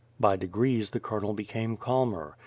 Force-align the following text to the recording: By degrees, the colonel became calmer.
By 0.19 0.35
degrees, 0.35 0.89
the 0.89 0.99
colonel 0.99 1.35
became 1.35 1.77
calmer. 1.77 2.35